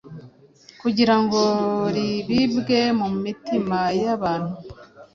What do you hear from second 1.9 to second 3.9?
ribibwe mu mitima